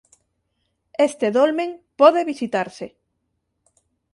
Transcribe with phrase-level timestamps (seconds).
[1.07, 1.69] Este dolmen
[1.99, 2.87] pode visitarse.